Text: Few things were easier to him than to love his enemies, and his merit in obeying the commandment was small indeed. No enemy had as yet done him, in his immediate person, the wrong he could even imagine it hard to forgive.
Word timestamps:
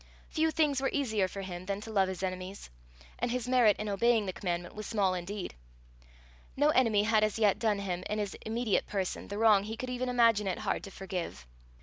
Few 0.29 0.49
things 0.49 0.81
were 0.81 0.89
easier 0.91 1.27
to 1.27 1.43
him 1.43 1.67
than 1.67 1.79
to 1.81 1.91
love 1.91 2.09
his 2.09 2.23
enemies, 2.23 2.71
and 3.19 3.29
his 3.29 3.47
merit 3.47 3.77
in 3.77 3.87
obeying 3.87 4.25
the 4.25 4.33
commandment 4.33 4.73
was 4.73 4.87
small 4.87 5.13
indeed. 5.13 5.53
No 6.57 6.69
enemy 6.69 7.03
had 7.03 7.23
as 7.23 7.37
yet 7.37 7.59
done 7.59 7.77
him, 7.77 8.03
in 8.09 8.17
his 8.17 8.33
immediate 8.43 8.87
person, 8.87 9.27
the 9.27 9.37
wrong 9.37 9.63
he 9.65 9.77
could 9.77 9.91
even 9.91 10.09
imagine 10.09 10.47
it 10.47 10.57
hard 10.57 10.83
to 10.85 10.89
forgive. 10.89 11.45